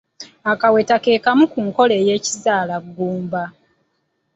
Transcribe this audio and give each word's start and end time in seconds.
Akaweta 0.51 0.95
ke 1.03 1.13
kamu 1.25 1.43
ku 1.51 1.59
nkola 1.67 1.93
ey'ekizaalagumba. 2.01 3.43